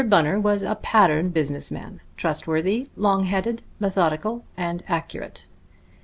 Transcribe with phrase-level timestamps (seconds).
[0.09, 5.45] Bunner was a pattern business man, trustworthy, long headed, methodical and accurate.